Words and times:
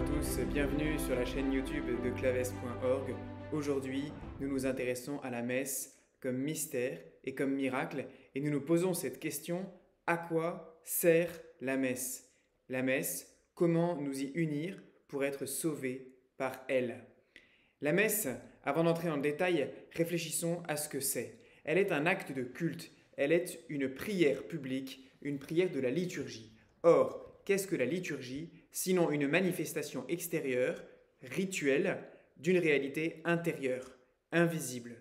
à 0.00 0.02
tous, 0.02 0.40
bienvenue 0.46 0.98
sur 0.98 1.14
la 1.14 1.26
chaîne 1.26 1.52
YouTube 1.52 1.84
de 2.02 2.08
claves.org. 2.10 3.14
Aujourd'hui, 3.52 4.12
nous 4.40 4.48
nous 4.48 4.64
intéressons 4.64 5.20
à 5.20 5.28
la 5.28 5.42
messe 5.42 6.00
comme 6.20 6.38
mystère 6.38 6.98
et 7.24 7.34
comme 7.34 7.52
miracle 7.52 8.06
et 8.34 8.40
nous 8.40 8.50
nous 8.50 8.62
posons 8.62 8.94
cette 8.94 9.20
question 9.20 9.70
à 10.06 10.16
quoi 10.16 10.80
sert 10.84 11.28
la 11.60 11.76
messe? 11.76 12.32
La 12.70 12.82
messe, 12.82 13.36
comment 13.54 14.00
nous 14.00 14.22
y 14.22 14.28
unir 14.34 14.82
pour 15.06 15.22
être 15.22 15.44
sauvés 15.44 16.14
par 16.38 16.64
elle? 16.68 17.04
La 17.82 17.92
messe, 17.92 18.26
avant 18.64 18.84
d'entrer 18.84 19.10
en 19.10 19.18
détail, 19.18 19.70
réfléchissons 19.92 20.62
à 20.66 20.76
ce 20.76 20.88
que 20.88 21.00
c'est. 21.00 21.40
Elle 21.64 21.76
est 21.76 21.92
un 21.92 22.06
acte 22.06 22.32
de 22.32 22.42
culte, 22.42 22.90
elle 23.18 23.32
est 23.32 23.60
une 23.68 23.92
prière 23.92 24.44
publique, 24.44 25.10
une 25.20 25.38
prière 25.38 25.70
de 25.70 25.80
la 25.80 25.90
liturgie. 25.90 26.52
Or, 26.84 27.42
qu'est-ce 27.44 27.66
que 27.66 27.76
la 27.76 27.84
liturgie? 27.84 28.59
Sinon 28.70 29.10
une 29.10 29.28
manifestation 29.28 30.04
extérieure, 30.08 30.82
rituelle, 31.22 32.04
d'une 32.36 32.58
réalité 32.58 33.20
intérieure, 33.24 33.98
invisible. 34.32 34.96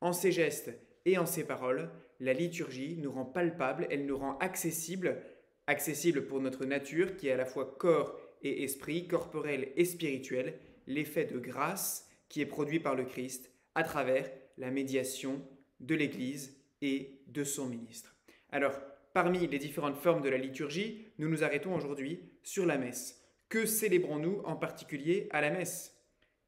En 0.00 0.12
ses 0.12 0.32
gestes 0.32 0.72
et 1.04 1.18
en 1.18 1.26
ses 1.26 1.44
paroles, 1.44 1.90
la 2.18 2.32
liturgie 2.32 2.96
nous 2.98 3.12
rend 3.12 3.24
palpable, 3.24 3.86
elle 3.90 4.06
nous 4.06 4.18
rend 4.18 4.36
accessible, 4.38 5.22
accessible 5.66 6.26
pour 6.26 6.40
notre 6.40 6.64
nature 6.64 7.16
qui 7.16 7.28
est 7.28 7.32
à 7.32 7.36
la 7.36 7.46
fois 7.46 7.76
corps 7.78 8.18
et 8.42 8.64
esprit, 8.64 9.06
corporel 9.06 9.68
et 9.76 9.84
spirituel, 9.84 10.58
l'effet 10.86 11.24
de 11.24 11.38
grâce 11.38 12.08
qui 12.28 12.40
est 12.40 12.46
produit 12.46 12.80
par 12.80 12.94
le 12.94 13.04
Christ 13.04 13.50
à 13.74 13.84
travers 13.84 14.30
la 14.58 14.70
médiation 14.70 15.40
de 15.80 15.94
l'Église 15.94 16.56
et 16.82 17.20
de 17.26 17.44
son 17.44 17.66
ministre. 17.66 18.14
Alors, 18.50 18.78
parmi 19.12 19.46
les 19.46 19.58
différentes 19.58 19.96
formes 19.96 20.22
de 20.22 20.28
la 20.28 20.38
liturgie, 20.38 21.06
nous 21.18 21.28
nous 21.28 21.44
arrêtons 21.44 21.74
aujourd'hui 21.74 22.20
sur 22.42 22.66
la 22.66 22.78
messe. 22.78 23.20
Que 23.48 23.66
célébrons-nous 23.66 24.42
en 24.44 24.56
particulier 24.56 25.28
à 25.30 25.40
la 25.40 25.50
messe? 25.50 25.96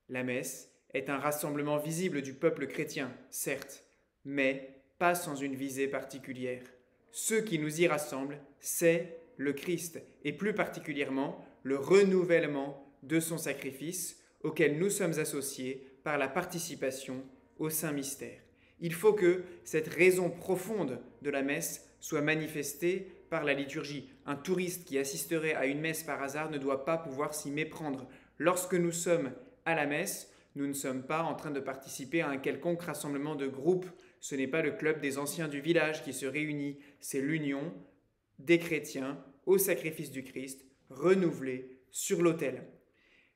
La 0.08 0.22
messe 0.22 0.70
est 0.94 1.10
un 1.10 1.18
rassemblement 1.18 1.78
visible 1.78 2.22
du 2.22 2.34
peuple 2.34 2.66
chrétien, 2.66 3.12
certes, 3.30 3.84
mais 4.24 4.82
pas 4.98 5.14
sans 5.14 5.34
une 5.34 5.56
visée 5.56 5.88
particulière. 5.88 6.62
Ce 7.10 7.34
qui 7.34 7.58
nous 7.58 7.80
y 7.80 7.86
rassemble, 7.86 8.38
c'est 8.60 9.18
le 9.36 9.52
Christ, 9.52 10.00
et 10.24 10.32
plus 10.32 10.54
particulièrement 10.54 11.44
le 11.62 11.76
renouvellement 11.76 12.86
de 13.02 13.20
son 13.20 13.38
sacrifice 13.38 14.20
auquel 14.42 14.78
nous 14.78 14.90
sommes 14.90 15.18
associés 15.18 15.86
par 16.04 16.18
la 16.18 16.28
participation 16.28 17.24
au 17.58 17.70
Saint 17.70 17.92
Mystère. 17.92 18.40
Il 18.80 18.94
faut 18.94 19.12
que 19.12 19.44
cette 19.64 19.88
raison 19.88 20.30
profonde 20.30 21.00
de 21.22 21.30
la 21.30 21.42
messe 21.42 21.88
soit 22.02 22.20
manifestée 22.20 23.12
par 23.30 23.44
la 23.44 23.54
liturgie. 23.54 24.10
Un 24.26 24.34
touriste 24.34 24.84
qui 24.84 24.98
assisterait 24.98 25.54
à 25.54 25.66
une 25.66 25.80
messe 25.80 26.02
par 26.02 26.20
hasard 26.20 26.50
ne 26.50 26.58
doit 26.58 26.84
pas 26.84 26.98
pouvoir 26.98 27.32
s'y 27.32 27.50
méprendre. 27.50 28.08
Lorsque 28.38 28.74
nous 28.74 28.90
sommes 28.90 29.32
à 29.64 29.76
la 29.76 29.86
messe, 29.86 30.30
nous 30.56 30.66
ne 30.66 30.72
sommes 30.72 31.04
pas 31.04 31.22
en 31.22 31.34
train 31.34 31.52
de 31.52 31.60
participer 31.60 32.20
à 32.20 32.28
un 32.28 32.38
quelconque 32.38 32.82
rassemblement 32.82 33.36
de 33.36 33.46
groupe. 33.46 33.86
Ce 34.20 34.34
n'est 34.34 34.48
pas 34.48 34.62
le 34.62 34.72
club 34.72 35.00
des 35.00 35.16
anciens 35.16 35.46
du 35.46 35.60
village 35.60 36.02
qui 36.02 36.12
se 36.12 36.26
réunit, 36.26 36.78
c'est 37.00 37.20
l'union 37.20 37.72
des 38.40 38.58
chrétiens 38.58 39.24
au 39.46 39.56
sacrifice 39.56 40.10
du 40.10 40.24
Christ, 40.24 40.66
renouvelé 40.90 41.78
sur 41.92 42.20
l'autel. 42.20 42.66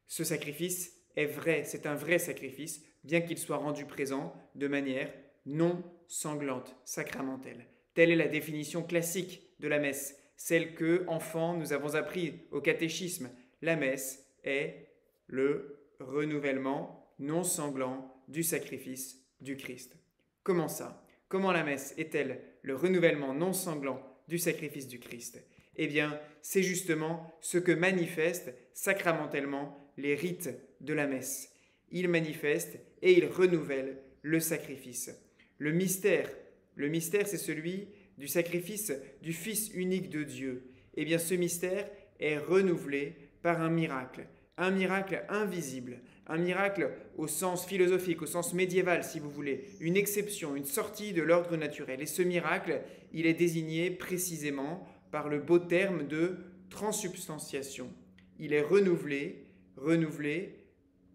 Ce 0.08 0.24
sacrifice 0.24 0.92
est 1.14 1.26
vrai, 1.26 1.62
c'est 1.64 1.86
un 1.86 1.94
vrai 1.94 2.18
sacrifice, 2.18 2.84
bien 3.04 3.20
qu'il 3.20 3.38
soit 3.38 3.56
rendu 3.58 3.86
présent 3.86 4.34
de 4.56 4.66
manière 4.66 5.12
non 5.46 5.84
sanglante, 6.08 6.76
sacramentelle. 6.84 7.66
Telle 7.96 8.10
est 8.10 8.16
la 8.16 8.28
définition 8.28 8.82
classique 8.82 9.40
de 9.58 9.68
la 9.68 9.78
messe, 9.78 10.18
celle 10.36 10.74
que, 10.74 11.04
enfants, 11.06 11.56
nous 11.56 11.72
avons 11.72 11.94
appris 11.94 12.42
au 12.50 12.60
catéchisme. 12.60 13.30
La 13.62 13.74
messe 13.74 14.22
est 14.44 14.90
le 15.28 15.78
renouvellement 15.98 17.10
non 17.18 17.42
sanglant 17.42 18.14
du 18.28 18.42
sacrifice 18.42 19.24
du 19.40 19.56
Christ. 19.56 19.96
Comment 20.42 20.68
ça? 20.68 21.06
Comment 21.28 21.52
la 21.52 21.64
messe 21.64 21.94
est-elle 21.96 22.42
le 22.60 22.76
renouvellement 22.76 23.32
non 23.32 23.54
sanglant 23.54 24.02
du 24.28 24.38
sacrifice 24.38 24.88
du 24.88 24.98
Christ? 24.98 25.42
Eh 25.76 25.86
bien, 25.86 26.20
c'est 26.42 26.62
justement 26.62 27.34
ce 27.40 27.56
que 27.56 27.72
manifestent 27.72 28.52
sacramentellement 28.74 29.90
les 29.96 30.14
rites 30.14 30.50
de 30.82 30.92
la 30.92 31.06
messe. 31.06 31.50
Ils 31.90 32.08
manifestent 32.08 32.78
et 33.00 33.16
ils 33.16 33.26
renouvellent 33.26 34.02
le 34.20 34.38
sacrifice. 34.38 35.10
Le 35.56 35.72
mystère 35.72 36.28
le 36.76 36.88
mystère, 36.88 37.26
c'est 37.26 37.38
celui 37.38 37.88
du 38.18 38.28
sacrifice 38.28 38.92
du 39.22 39.32
Fils 39.32 39.70
unique 39.74 40.10
de 40.10 40.22
Dieu. 40.22 40.70
Eh 40.94 41.04
bien, 41.04 41.18
ce 41.18 41.34
mystère 41.34 41.88
est 42.20 42.38
renouvelé 42.38 43.14
par 43.42 43.60
un 43.60 43.70
miracle, 43.70 44.26
un 44.58 44.70
miracle 44.70 45.24
invisible, 45.28 46.00
un 46.26 46.38
miracle 46.38 46.90
au 47.16 47.26
sens 47.26 47.66
philosophique, 47.66 48.22
au 48.22 48.26
sens 48.26 48.52
médiéval, 48.52 49.04
si 49.04 49.20
vous 49.20 49.30
voulez, 49.30 49.64
une 49.80 49.96
exception, 49.96 50.54
une 50.54 50.64
sortie 50.64 51.12
de 51.12 51.22
l'ordre 51.22 51.56
naturel. 51.56 52.00
Et 52.02 52.06
ce 52.06 52.22
miracle, 52.22 52.82
il 53.12 53.26
est 53.26 53.34
désigné 53.34 53.90
précisément 53.90 54.86
par 55.10 55.28
le 55.28 55.38
beau 55.38 55.58
terme 55.58 56.06
de 56.06 56.36
transubstantiation. 56.68 57.90
Il 58.38 58.52
est 58.52 58.62
renouvelé, 58.62 59.46
renouvelé 59.76 60.56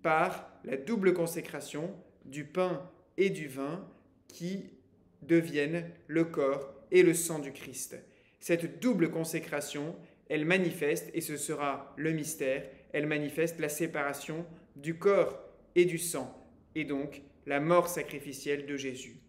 par 0.02 0.52
la 0.64 0.78
double 0.78 1.14
consécration 1.14 1.94
du 2.26 2.46
pain 2.46 2.90
et 3.18 3.30
du 3.30 3.48
vin 3.48 3.88
qui 4.28 4.72
deviennent 5.22 5.90
le 6.08 6.26
corps 6.26 6.74
et 6.92 7.04
le 7.04 7.14
sang 7.14 7.40
du 7.40 7.52
Christ. 7.52 7.98
Cette 8.40 8.80
double 8.80 9.12
consécration, 9.12 9.96
elle 10.30 10.46
manifeste, 10.46 11.10
et 11.14 11.22
ce 11.22 11.38
sera 11.38 11.94
le 11.98 12.12
mystère, 12.12 12.64
elle 12.94 13.08
manifeste 13.08 13.60
la 13.60 13.70
séparation 13.70 14.46
du 14.76 14.98
corps 14.98 15.40
et 15.76 15.86
du 15.86 15.98
sang, 15.98 16.46
et 16.76 16.84
donc 16.84 17.22
la 17.46 17.60
mort 17.60 17.88
sacrificielle 17.88 18.66
de 18.66 18.78
Jésus. 18.78 19.22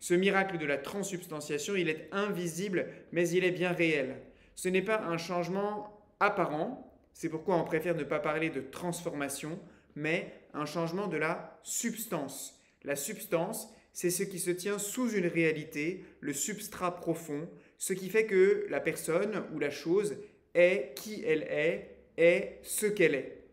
Ce 0.00 0.14
miracle 0.14 0.58
de 0.58 0.66
la 0.66 0.78
transubstantiation, 0.78 1.74
il 1.74 1.88
est 1.88 2.08
invisible, 2.12 2.86
mais 3.12 3.28
il 3.30 3.44
est 3.44 3.52
bien 3.52 3.72
réel. 3.72 4.16
Ce 4.54 4.68
n'est 4.68 4.82
pas 4.82 5.02
un 5.02 5.18
changement 5.18 6.00
apparent, 6.20 6.92
c'est 7.12 7.28
pourquoi 7.28 7.56
on 7.56 7.64
préfère 7.64 7.94
ne 7.94 8.04
pas 8.04 8.20
parler 8.20 8.50
de 8.50 8.60
transformation, 8.60 9.58
mais 9.94 10.32
un 10.52 10.66
changement 10.66 11.06
de 11.06 11.16
la 11.16 11.58
substance. 11.62 12.62
La 12.84 12.94
substance, 12.94 13.72
c'est 13.96 14.10
ce 14.10 14.24
qui 14.24 14.38
se 14.38 14.50
tient 14.50 14.78
sous 14.78 15.12
une 15.12 15.26
réalité, 15.26 16.04
le 16.20 16.34
substrat 16.34 16.96
profond, 16.96 17.48
ce 17.78 17.94
qui 17.94 18.10
fait 18.10 18.26
que 18.26 18.66
la 18.68 18.78
personne 18.78 19.42
ou 19.54 19.58
la 19.58 19.70
chose 19.70 20.18
est 20.52 20.92
qui 20.94 21.24
elle 21.24 21.44
est, 21.44 21.96
est 22.18 22.58
ce 22.62 22.84
qu'elle 22.84 23.14
est. 23.14 23.46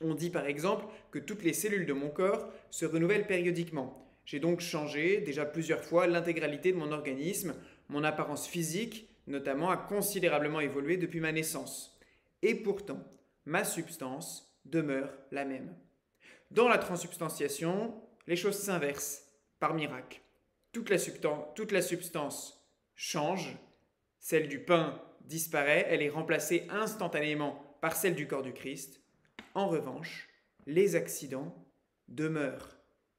On 0.00 0.14
dit 0.14 0.30
par 0.30 0.46
exemple 0.46 0.86
que 1.12 1.20
toutes 1.20 1.44
les 1.44 1.52
cellules 1.52 1.86
de 1.86 1.92
mon 1.92 2.10
corps 2.10 2.52
se 2.72 2.84
renouvellent 2.84 3.28
périodiquement. 3.28 4.12
J'ai 4.24 4.40
donc 4.40 4.58
changé 4.58 5.20
déjà 5.20 5.44
plusieurs 5.44 5.84
fois 5.84 6.08
l'intégralité 6.08 6.72
de 6.72 6.76
mon 6.76 6.90
organisme, 6.90 7.54
mon 7.88 8.02
apparence 8.02 8.48
physique 8.48 9.08
notamment 9.28 9.70
a 9.70 9.76
considérablement 9.76 10.58
évolué 10.58 10.96
depuis 10.96 11.20
ma 11.20 11.30
naissance. 11.30 11.96
Et 12.42 12.56
pourtant, 12.56 13.08
ma 13.44 13.62
substance 13.62 14.52
demeure 14.64 15.16
la 15.30 15.44
même. 15.44 15.72
Dans 16.50 16.66
la 16.66 16.78
transubstantiation, 16.78 17.94
les 18.26 18.34
choses 18.34 18.58
s'inversent 18.58 19.29
par 19.60 19.74
miracle. 19.74 20.20
Toute 20.72 20.90
la, 20.90 21.82
substance 21.82 22.66
change, 22.96 23.56
celle 24.18 24.48
du 24.48 24.60
pain 24.60 25.00
disparaît, 25.20 25.86
elle 25.88 26.02
est 26.02 26.08
remplacée 26.08 26.66
instantanément 26.70 27.76
par 27.80 27.94
celle 27.94 28.14
du 28.14 28.26
corps 28.26 28.42
du 28.42 28.52
Christ. 28.52 29.00
En 29.54 29.68
revanche, 29.68 30.28
les 30.66 30.96
accidents 30.96 31.54
demeurent. 32.08 32.76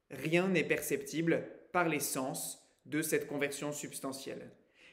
Rien 0.10 0.48
n'est 0.48 0.64
perceptible 0.64 1.48
par 1.72 1.88
les 1.88 2.00
sens 2.00 2.68
de 2.86 3.02
cette 3.02 3.28
conversion 3.28 3.72
substantielle. 3.72 4.52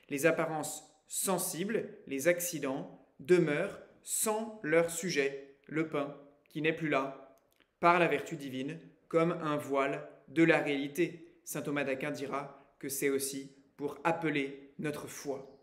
Les 0.08 0.26
apparences 0.26 0.84
sensibles, 1.06 1.88
les 2.06 2.28
accidents, 2.28 3.06
demeurent 3.20 3.80
sans 4.02 4.60
leur 4.62 4.90
sujet, 4.90 5.56
le 5.66 5.88
pain, 5.88 6.16
qui 6.48 6.62
n'est 6.62 6.72
plus 6.72 6.88
là, 6.88 7.38
par 7.80 7.98
la 7.98 8.08
vertu 8.08 8.36
divine, 8.36 8.80
comme 9.08 9.32
un 9.32 9.56
voile 9.56 10.08
de 10.28 10.42
la 10.42 10.58
réalité. 10.58 11.27
Saint 11.48 11.62
Thomas 11.62 11.84
d'Aquin 11.84 12.10
dira 12.10 12.62
que 12.78 12.90
c'est 12.90 13.08
aussi 13.08 13.56
pour 13.78 13.96
appeler 14.04 14.74
notre 14.78 15.06
foi. 15.06 15.58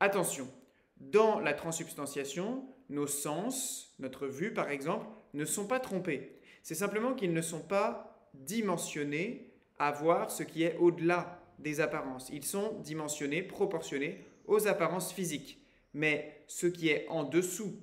Attention, 0.00 0.48
dans 0.96 1.40
la 1.40 1.52
transubstantiation, 1.52 2.66
nos 2.88 3.06
sens, 3.06 3.94
notre 3.98 4.28
vue 4.28 4.54
par 4.54 4.70
exemple, 4.70 5.04
ne 5.34 5.44
sont 5.44 5.66
pas 5.66 5.78
trompés. 5.78 6.40
C'est 6.62 6.74
simplement 6.74 7.12
qu'ils 7.12 7.34
ne 7.34 7.42
sont 7.42 7.60
pas 7.60 8.30
dimensionnés 8.32 9.52
à 9.78 9.92
voir 9.92 10.30
ce 10.30 10.42
qui 10.42 10.62
est 10.62 10.78
au-delà 10.78 11.38
des 11.58 11.80
apparences. 11.82 12.30
Ils 12.32 12.46
sont 12.46 12.80
dimensionnés, 12.80 13.42
proportionnés 13.42 14.24
aux 14.46 14.68
apparences 14.68 15.12
physiques. 15.12 15.60
Mais 15.92 16.44
ce 16.46 16.66
qui 16.66 16.88
est 16.88 17.06
en 17.10 17.24
dessous 17.24 17.78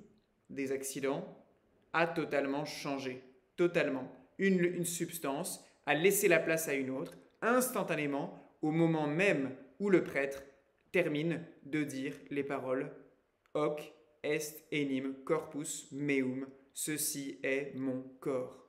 des 0.50 0.72
accidents 0.72 1.38
a 1.94 2.08
totalement 2.08 2.66
changé. 2.66 3.22
Totalement. 3.58 4.12
Une, 4.40 4.60
une 4.60 4.86
substance 4.86 5.64
a 5.86 5.94
laissé 5.94 6.28
la 6.28 6.40
place 6.40 6.68
à 6.68 6.74
une 6.74 6.90
autre 6.90 7.16
instantanément 7.44 8.58
au 8.62 8.72
moment 8.72 9.08
même 9.08 9.56
où 9.80 9.90
le 9.90 10.04
prêtre 10.04 10.44
termine 10.92 11.42
de 11.66 11.84
dire 11.84 12.14
les 12.30 12.44
paroles 12.44 12.92
Hoc 13.54 13.94
est 14.24 14.64
enim 14.72 15.14
corpus 15.26 15.88
meum 15.92 16.48
ceci 16.74 17.40
est 17.44 17.74
mon 17.76 18.02
corps. 18.20 18.68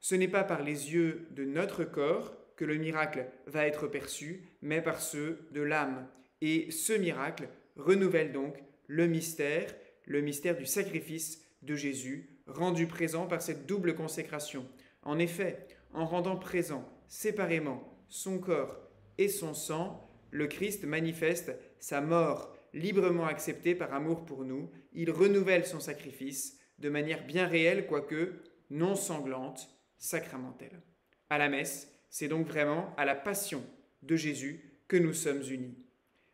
Ce 0.00 0.14
n'est 0.14 0.28
pas 0.28 0.44
par 0.44 0.62
les 0.62 0.92
yeux 0.92 1.26
de 1.30 1.44
notre 1.44 1.84
corps 1.84 2.36
que 2.56 2.64
le 2.64 2.76
miracle 2.76 3.26
va 3.46 3.66
être 3.66 3.86
perçu, 3.86 4.46
mais 4.60 4.82
par 4.82 5.00
ceux 5.00 5.48
de 5.52 5.62
l'âme. 5.62 6.06
Et 6.40 6.70
ce 6.70 6.92
miracle 6.92 7.48
renouvelle 7.76 8.32
donc 8.32 8.62
le 8.86 9.06
mystère, 9.06 9.74
le 10.04 10.20
mystère 10.20 10.56
du 10.56 10.66
sacrifice 10.66 11.42
de 11.62 11.74
Jésus, 11.74 12.28
rendu 12.46 12.86
présent 12.86 13.26
par 13.26 13.40
cette 13.40 13.66
double 13.66 13.94
consécration. 13.94 14.68
En 15.02 15.18
effet, 15.18 15.66
en 15.94 16.04
rendant 16.04 16.36
présent 16.36 16.86
séparément 17.08 17.96
son 18.08 18.38
corps 18.38 18.78
et 19.18 19.28
son 19.28 19.54
sang, 19.54 20.08
le 20.30 20.46
Christ 20.46 20.84
manifeste 20.84 21.52
sa 21.78 22.00
mort 22.00 22.56
librement 22.72 23.26
acceptée 23.26 23.74
par 23.74 23.94
amour 23.94 24.24
pour 24.24 24.44
nous. 24.44 24.70
Il 24.92 25.10
renouvelle 25.10 25.66
son 25.66 25.80
sacrifice 25.80 26.58
de 26.78 26.88
manière 26.88 27.24
bien 27.24 27.46
réelle, 27.46 27.86
quoique 27.86 28.42
non 28.70 28.96
sanglante, 28.96 29.68
sacramentelle. 29.96 30.82
À 31.30 31.38
la 31.38 31.48
messe, 31.48 31.92
c'est 32.10 32.28
donc 32.28 32.46
vraiment 32.46 32.94
à 32.96 33.04
la 33.04 33.14
passion 33.14 33.64
de 34.02 34.16
Jésus 34.16 34.82
que 34.88 34.96
nous 34.96 35.14
sommes 35.14 35.42
unis. 35.50 35.78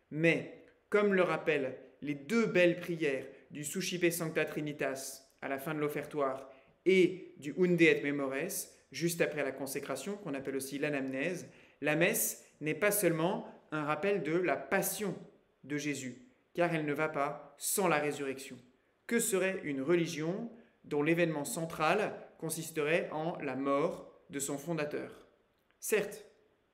Mais, 0.09 0.65
comme 0.89 1.13
le 1.13 1.23
rappellent 1.23 1.77
les 2.01 2.15
deux 2.15 2.47
belles 2.47 2.79
prières 2.79 3.25
du 3.51 3.63
Suscipe 3.63 4.11
Sancta 4.11 4.45
Trinitas 4.45 5.23
à 5.41 5.47
la 5.47 5.59
fin 5.59 5.73
de 5.73 5.79
l'offertoire 5.79 6.49
et 6.85 7.33
du 7.37 7.53
Unde 7.57 7.81
et 7.81 8.01
Memores, 8.03 8.67
juste 8.91 9.21
après 9.21 9.43
la 9.43 9.51
consécration, 9.51 10.17
qu'on 10.17 10.33
appelle 10.33 10.55
aussi 10.55 10.77
l'anamnèse, 10.77 11.47
la 11.81 11.95
messe 11.95 12.45
n'est 12.59 12.75
pas 12.75 12.91
seulement 12.91 13.47
un 13.71 13.83
rappel 13.83 14.23
de 14.23 14.33
la 14.33 14.57
passion 14.57 15.15
de 15.63 15.77
Jésus, 15.77 16.27
car 16.53 16.73
elle 16.73 16.85
ne 16.85 16.93
va 16.93 17.09
pas 17.09 17.55
sans 17.57 17.87
la 17.87 17.99
résurrection. 17.99 18.57
Que 19.07 19.19
serait 19.19 19.61
une 19.63 19.81
religion 19.81 20.51
dont 20.83 21.03
l'événement 21.03 21.45
central 21.45 22.13
consisterait 22.37 23.09
en 23.11 23.37
la 23.39 23.55
mort 23.55 24.11
de 24.29 24.39
son 24.39 24.57
fondateur? 24.57 25.27
Certes, 25.79 26.25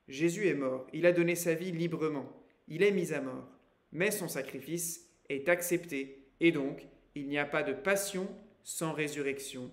Jésus 0.08 0.48
est 0.48 0.54
mort, 0.54 0.86
il 0.92 1.06
a 1.06 1.12
donné 1.12 1.34
sa 1.34 1.54
vie 1.54 1.72
librement, 1.72 2.32
il 2.66 2.82
est 2.82 2.92
mis 2.92 3.12
à 3.12 3.20
mort, 3.20 3.48
mais 3.92 4.10
son 4.10 4.28
sacrifice 4.28 5.06
est 5.28 5.48
accepté, 5.48 6.30
et 6.40 6.52
donc 6.52 6.86
il 7.14 7.28
n'y 7.28 7.38
a 7.38 7.44
pas 7.44 7.62
de 7.62 7.72
passion 7.72 8.28
sans 8.62 8.92
résurrection. 8.92 9.70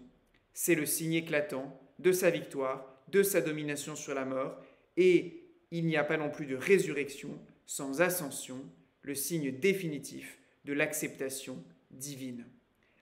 C'est 0.54 0.76
le 0.76 0.86
signe 0.86 1.14
éclatant 1.14 1.80
de 2.00 2.12
sa 2.12 2.30
victoire, 2.30 2.86
de 3.10 3.24
sa 3.24 3.42
domination 3.42 3.96
sur 3.96 4.14
la 4.14 4.26
mort, 4.26 4.58
et 4.98 5.44
il 5.72 5.86
n'y 5.86 5.98
a 5.98 6.04
pas 6.04 6.18
non 6.18 6.30
plus 6.30 6.46
de 6.46 6.56
résurrection 6.56 7.30
sans 7.66 8.02
ascension, 8.02 8.58
le 9.02 9.16
signe 9.16 9.52
définitif 9.60 10.40
de 10.66 10.74
l'acceptation 10.74 11.64
divine. 11.92 12.46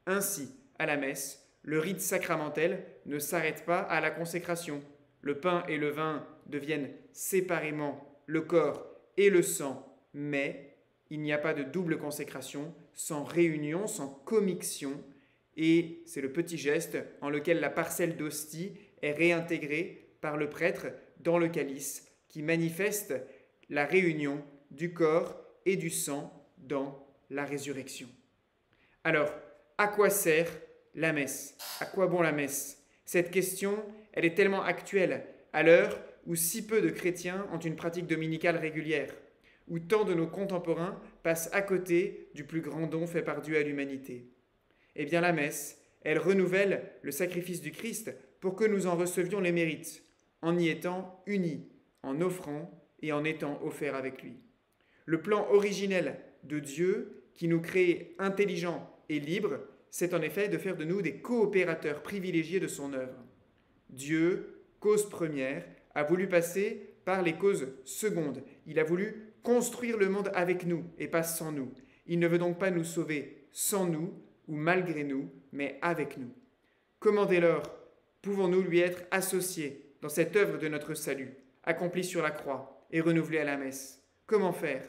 Ainsi, 0.05 0.49
à 0.79 0.85
la 0.85 0.97
messe, 0.97 1.43
le 1.63 1.79
rite 1.79 2.01
sacramentel 2.01 2.85
ne 3.05 3.19
s'arrête 3.19 3.65
pas 3.65 3.79
à 3.79 4.01
la 4.01 4.11
consécration. 4.11 4.81
Le 5.21 5.39
pain 5.39 5.63
et 5.69 5.77
le 5.77 5.89
vin 5.89 6.27
deviennent 6.47 6.89
séparément 7.13 8.05
le 8.25 8.41
corps 8.41 8.85
et 9.15 9.29
le 9.29 9.41
sang, 9.41 9.97
mais 10.13 10.75
il 11.09 11.21
n'y 11.21 11.31
a 11.31 11.37
pas 11.37 11.53
de 11.53 11.63
double 11.63 11.97
consécration 11.97 12.73
sans 12.93 13.23
réunion, 13.23 13.87
sans 13.87 14.09
commixion, 14.25 15.01
et 15.57 16.01
c'est 16.05 16.21
le 16.21 16.31
petit 16.31 16.57
geste 16.57 16.97
en 17.21 17.29
lequel 17.29 17.59
la 17.59 17.69
parcelle 17.69 18.17
d'hostie 18.17 18.73
est 19.01 19.11
réintégrée 19.11 20.09
par 20.21 20.37
le 20.37 20.49
prêtre 20.49 20.87
dans 21.19 21.37
le 21.37 21.49
calice, 21.49 22.07
qui 22.29 22.41
manifeste 22.41 23.13
la 23.69 23.85
réunion 23.85 24.43
du 24.71 24.93
corps 24.93 25.39
et 25.65 25.75
du 25.75 25.89
sang 25.89 26.31
dans 26.57 27.07
la 27.29 27.45
résurrection. 27.45 28.07
Alors, 29.03 29.31
à 29.77 29.87
quoi 29.87 30.09
sert 30.09 30.49
la 30.95 31.13
messe? 31.13 31.57
À 31.79 31.85
quoi 31.85 32.07
bon 32.07 32.21
la 32.21 32.31
messe? 32.31 32.83
Cette 33.05 33.31
question, 33.31 33.83
elle 34.13 34.25
est 34.25 34.35
tellement 34.35 34.63
actuelle 34.63 35.25
à 35.51 35.63
l'heure 35.63 35.99
où 36.25 36.35
si 36.35 36.65
peu 36.65 36.81
de 36.81 36.89
chrétiens 36.89 37.47
ont 37.51 37.59
une 37.59 37.75
pratique 37.75 38.07
dominicale 38.07 38.57
régulière, 38.57 39.13
où 39.67 39.79
tant 39.79 40.05
de 40.05 40.13
nos 40.13 40.27
contemporains 40.27 40.99
passent 41.21 41.49
à 41.53 41.61
côté 41.61 42.29
du 42.33 42.45
plus 42.45 42.61
grand 42.61 42.87
don 42.87 43.07
fait 43.07 43.23
par 43.23 43.41
Dieu 43.41 43.57
à 43.57 43.61
l'humanité. 43.61 44.32
Eh 44.95 45.05
bien 45.05 45.21
la 45.21 45.33
messe, 45.33 45.81
elle 46.01 46.19
renouvelle 46.19 46.91
le 47.01 47.11
sacrifice 47.11 47.61
du 47.61 47.71
Christ 47.71 48.13
pour 48.39 48.55
que 48.55 48.65
nous 48.65 48.87
en 48.87 48.95
recevions 48.95 49.39
les 49.39 49.51
mérites, 49.51 50.03
en 50.41 50.57
y 50.57 50.69
étant 50.69 51.23
unis, 51.25 51.67
en 52.03 52.21
offrant 52.21 52.69
et 53.01 53.11
en 53.11 53.23
étant 53.23 53.61
offerts 53.63 53.95
avec 53.95 54.21
lui. 54.21 54.37
Le 55.05 55.21
plan 55.21 55.47
originel 55.49 56.19
de 56.43 56.59
Dieu, 56.59 57.23
qui 57.33 57.47
nous 57.47 57.61
crée 57.61 58.15
intelligents 58.19 58.89
et 59.09 59.19
libres, 59.19 59.59
c'est 59.89 60.13
en 60.13 60.21
effet 60.21 60.49
de 60.49 60.57
faire 60.57 60.75
de 60.75 60.85
nous 60.85 61.01
des 61.01 61.17
coopérateurs 61.17 62.03
privilégiés 62.03 62.59
de 62.59 62.67
son 62.67 62.93
œuvre. 62.93 63.23
Dieu, 63.89 64.65
cause 64.79 65.09
première, 65.09 65.65
a 65.95 66.03
voulu 66.03 66.27
passer 66.27 66.95
par 67.05 67.21
les 67.21 67.33
causes 67.33 67.67
secondes. 67.83 68.43
Il 68.65 68.79
a 68.79 68.83
voulu 68.83 69.33
construire 69.43 69.97
le 69.97 70.09
monde 70.09 70.31
avec 70.33 70.65
nous 70.65 70.83
et 70.97 71.07
pas 71.07 71.23
sans 71.23 71.51
nous. 71.51 71.71
Il 72.07 72.19
ne 72.19 72.27
veut 72.27 72.37
donc 72.37 72.57
pas 72.57 72.71
nous 72.71 72.83
sauver 72.83 73.47
sans 73.51 73.85
nous 73.85 74.13
ou 74.47 74.55
malgré 74.55 75.03
nous, 75.03 75.31
mais 75.51 75.77
avec 75.81 76.17
nous. 76.17 76.33
Comment 76.99 77.25
dès 77.25 77.39
lors 77.39 77.63
pouvons-nous 78.21 78.61
lui 78.61 78.79
être 78.79 79.03
associés 79.11 79.95
dans 80.01 80.09
cette 80.09 80.35
œuvre 80.35 80.57
de 80.57 80.67
notre 80.67 80.93
salut, 80.93 81.33
accomplie 81.63 82.03
sur 82.03 82.21
la 82.21 82.31
croix 82.31 82.87
et 82.91 83.01
renouvelée 83.01 83.39
à 83.39 83.45
la 83.45 83.57
messe? 83.57 84.03
Comment 84.25 84.53
faire? 84.53 84.87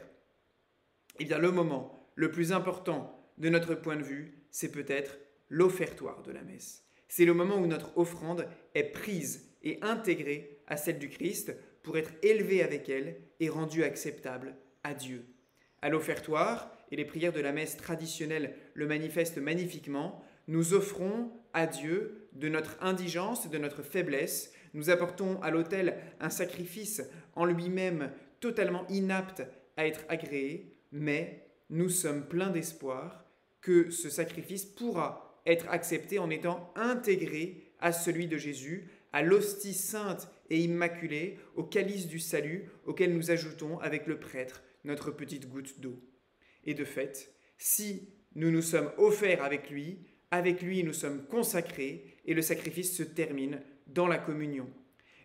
Eh 1.19 1.25
bien, 1.25 1.37
le 1.37 1.51
moment 1.51 1.95
le 2.15 2.31
plus 2.31 2.53
important 2.53 3.29
de 3.37 3.49
notre 3.49 3.75
point 3.75 3.97
de 3.97 4.03
vue, 4.03 4.33
c'est 4.49 4.71
peut-être 4.71 5.17
l'offertoire 5.49 6.23
de 6.23 6.31
la 6.31 6.41
messe. 6.41 6.85
C'est 7.07 7.25
le 7.25 7.33
moment 7.33 7.57
où 7.57 7.67
notre 7.67 7.97
offrande 7.97 8.47
est 8.73 8.91
prise 8.91 9.53
et 9.63 9.79
intégrée 9.81 10.61
à 10.67 10.77
celle 10.77 10.99
du 10.99 11.09
Christ 11.09 11.55
pour 11.83 11.97
être 11.97 12.11
élevée 12.23 12.63
avec 12.63 12.89
elle 12.89 13.17
et 13.39 13.49
rendue 13.49 13.83
acceptable 13.83 14.55
à 14.83 14.93
Dieu. 14.93 15.25
À 15.81 15.89
l'offertoire, 15.89 16.74
et 16.91 16.95
les 16.95 17.05
prières 17.05 17.33
de 17.33 17.39
la 17.39 17.51
messe 17.51 17.77
traditionnelle 17.77 18.55
le 18.73 18.87
manifestent 18.87 19.37
magnifiquement, 19.37 20.23
nous 20.47 20.73
offrons 20.73 21.31
à 21.53 21.67
Dieu 21.67 22.29
de 22.33 22.49
notre 22.49 22.77
indigence, 22.81 23.49
de 23.49 23.57
notre 23.57 23.81
faiblesse, 23.81 24.53
nous 24.73 24.89
apportons 24.89 25.41
à 25.41 25.51
l'autel 25.51 25.97
un 26.19 26.29
sacrifice 26.29 27.01
en 27.33 27.45
lui-même 27.45 28.11
totalement 28.39 28.85
inapte 28.89 29.43
à 29.77 29.87
être 29.87 30.01
agréé, 30.09 30.75
mais 30.91 31.47
nous 31.69 31.89
sommes 31.89 32.27
pleins 32.27 32.49
d'espoir 32.49 33.25
que 33.61 33.89
ce 33.89 34.09
sacrifice 34.09 34.65
pourra 34.65 35.41
être 35.45 35.67
accepté 35.69 36.19
en 36.19 36.29
étant 36.29 36.71
intégré 36.75 37.71
à 37.79 37.91
celui 37.91 38.27
de 38.27 38.37
Jésus, 38.37 38.89
à 39.13 39.21
l'hostie 39.21 39.73
sainte 39.73 40.27
et 40.49 40.59
immaculée, 40.59 41.37
au 41.55 41.63
calice 41.63 42.07
du 42.07 42.19
salut 42.19 42.69
auquel 42.85 43.15
nous 43.15 43.31
ajoutons 43.31 43.79
avec 43.79 44.07
le 44.07 44.19
prêtre 44.19 44.61
notre 44.83 45.11
petite 45.11 45.49
goutte 45.49 45.79
d'eau. 45.79 45.99
Et 46.65 46.73
de 46.73 46.85
fait, 46.85 47.33
si 47.57 48.09
nous 48.35 48.51
nous 48.51 48.61
sommes 48.61 48.91
offerts 48.97 49.43
avec 49.43 49.69
lui, 49.69 49.99
avec 50.31 50.61
lui 50.61 50.83
nous 50.83 50.93
sommes 50.93 51.25
consacrés 51.25 52.05
et 52.25 52.33
le 52.33 52.41
sacrifice 52.41 52.95
se 52.95 53.03
termine 53.03 53.61
dans 53.87 54.07
la 54.07 54.17
communion. 54.17 54.67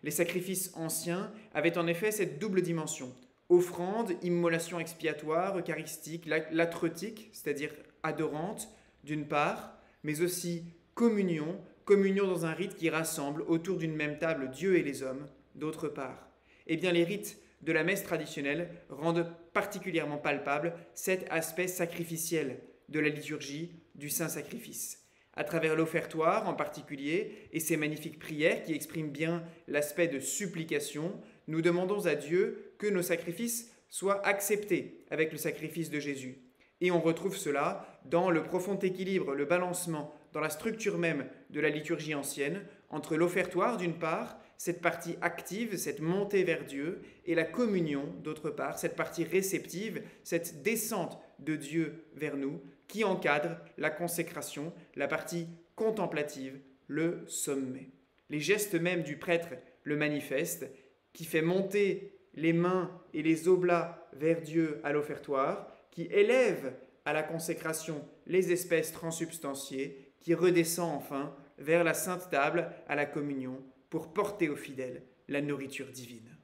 Les 0.03 0.11
sacrifices 0.11 0.71
anciens 0.75 1.31
avaient 1.53 1.77
en 1.77 1.87
effet 1.87 2.11
cette 2.11 2.39
double 2.39 2.61
dimension. 2.61 3.13
Offrande, 3.49 4.13
immolation 4.23 4.79
expiatoire, 4.79 5.57
eucharistique, 5.57 6.25
latretique, 6.25 7.29
c'est-à-dire 7.33 7.73
adorante 8.01 8.69
d'une 9.03 9.27
part, 9.27 9.77
mais 10.03 10.21
aussi 10.21 10.63
communion, 10.93 11.59
communion 11.85 12.27
dans 12.27 12.45
un 12.45 12.53
rite 12.53 12.75
qui 12.75 12.89
rassemble 12.89 13.43
autour 13.43 13.77
d'une 13.77 13.95
même 13.95 14.17
table 14.17 14.49
Dieu 14.51 14.77
et 14.77 14.83
les 14.83 15.03
hommes, 15.03 15.27
d'autre 15.55 15.87
part. 15.87 16.29
Eh 16.67 16.77
bien 16.77 16.91
les 16.91 17.03
rites 17.03 17.39
de 17.61 17.71
la 17.71 17.83
messe 17.83 18.03
traditionnelle 18.03 18.69
rendent 18.89 19.29
particulièrement 19.53 20.17
palpable 20.17 20.73
cet 20.93 21.25
aspect 21.29 21.67
sacrificiel 21.67 22.59
de 22.89 22.99
la 22.99 23.09
liturgie 23.09 23.71
du 23.95 24.09
Saint 24.09 24.29
Sacrifice. 24.29 25.01
À 25.33 25.43
travers 25.43 25.75
l'offertoire 25.75 26.47
en 26.49 26.53
particulier 26.53 27.47
et 27.53 27.61
ses 27.61 27.77
magnifiques 27.77 28.19
prières 28.19 28.63
qui 28.63 28.73
expriment 28.73 29.11
bien 29.11 29.43
l'aspect 29.67 30.07
de 30.07 30.19
supplication, 30.19 31.19
nous 31.47 31.61
demandons 31.61 32.05
à 32.05 32.15
Dieu 32.15 32.73
que 32.77 32.87
nos 32.87 33.01
sacrifices 33.01 33.71
soient 33.89 34.25
acceptés 34.25 35.05
avec 35.09 35.31
le 35.31 35.37
sacrifice 35.37 35.89
de 35.89 35.99
Jésus. 35.99 36.39
Et 36.81 36.91
on 36.91 36.99
retrouve 36.99 37.37
cela 37.37 37.99
dans 38.05 38.29
le 38.29 38.43
profond 38.43 38.77
équilibre, 38.77 39.33
le 39.33 39.45
balancement, 39.45 40.13
dans 40.33 40.39
la 40.39 40.49
structure 40.49 40.97
même 40.97 41.27
de 41.49 41.59
la 41.61 41.69
liturgie 41.69 42.15
ancienne, 42.15 42.65
entre 42.91 43.15
l'offertoire 43.15 43.77
d'une 43.77 43.97
part 43.97 44.37
cette 44.57 44.81
partie 44.81 45.15
active, 45.21 45.75
cette 45.75 46.01
montée 46.01 46.43
vers 46.43 46.65
Dieu, 46.65 47.01
et 47.25 47.33
la 47.33 47.45
communion, 47.45 48.05
d'autre 48.23 48.51
part, 48.51 48.77
cette 48.77 48.95
partie 48.95 49.23
réceptive, 49.23 50.03
cette 50.23 50.61
descente 50.61 51.17
de 51.39 51.55
Dieu 51.55 52.05
vers 52.13 52.37
nous, 52.37 52.61
qui 52.87 53.03
encadre 53.03 53.57
la 53.79 53.89
consécration, 53.89 54.71
la 54.95 55.07
partie 55.07 55.47
contemplative, 55.75 56.59
le 56.85 57.23
sommet. 57.25 57.89
Les 58.29 58.39
gestes 58.39 58.75
mêmes 58.75 59.01
du 59.01 59.17
prêtre 59.17 59.49
le 59.83 59.95
manifestent, 59.95 60.69
qui 61.11 61.25
fait 61.25 61.41
monter 61.41 62.13
les 62.35 62.53
mains 62.53 62.91
et 63.15 63.23
les 63.23 63.47
oblats 63.47 64.07
vers 64.13 64.41
Dieu 64.41 64.79
à 64.83 64.91
l'offertoire, 64.91 65.75
qui 65.89 66.03
élève 66.03 66.73
à 67.05 67.13
la 67.13 67.23
consécration 67.23 68.05
les 68.27 68.51
espèces 68.51 68.91
transsubstantiées, 68.91 70.13
qui 70.19 70.35
redescend 70.35 70.95
enfin 70.95 71.35
vers 71.61 71.83
la 71.83 71.93
sainte 71.93 72.29
table 72.29 72.71
à 72.87 72.95
la 72.95 73.05
communion 73.05 73.63
pour 73.89 74.13
porter 74.13 74.49
aux 74.49 74.55
fidèles 74.55 75.03
la 75.27 75.41
nourriture 75.41 75.91
divine. 75.91 76.37